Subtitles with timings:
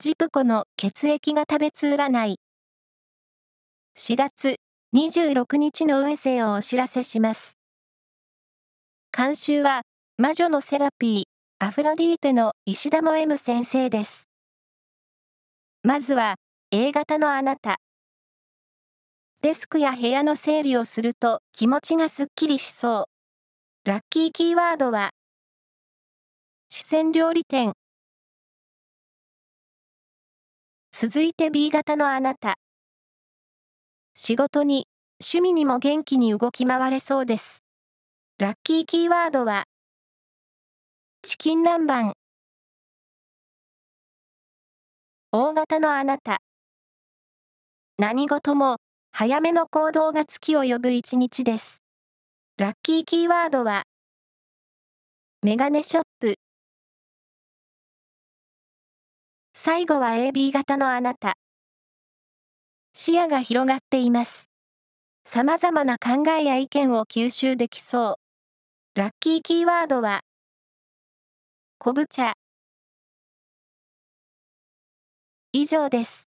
[0.00, 2.36] ジプコの血液が食べつ占い。
[3.98, 4.54] 4月
[4.94, 7.58] 26日の運勢をお知らせします。
[9.10, 9.82] 監修は、
[10.16, 14.28] 魔女のセラピー、アフロディーテの石田も M 先生です。
[15.82, 16.36] まずは、
[16.70, 17.78] A 型のあなた。
[19.42, 23.08] デスクや部屋の整理をすると気持ちがすっきりしそ
[23.84, 23.88] う。
[23.90, 25.10] ラッキーキーワードは、
[26.68, 27.72] 四川料理店。
[31.00, 32.56] 続いて B 型のあなた。
[34.16, 34.88] 仕事に、
[35.22, 37.62] 趣味にも元気に動き回れそうです。
[38.40, 39.62] ラッキーキーワードは、
[41.22, 42.12] チキン南蛮。
[45.30, 46.38] 大型のあなた。
[47.96, 48.78] 何事も、
[49.12, 51.78] 早めの行動が月を呼ぶ一日です。
[52.56, 53.84] ラッキーキーワードは、
[55.42, 56.34] メガネショップ。
[59.60, 61.36] 最後は AB 型のあなた。
[62.92, 64.50] 視野が広がっています。
[65.24, 68.20] 様々な考えや意見を吸収できそ
[68.94, 69.00] う。
[69.00, 70.20] ラッキーキーワードは、
[71.80, 72.34] 昆布茶。
[75.52, 76.27] 以上です。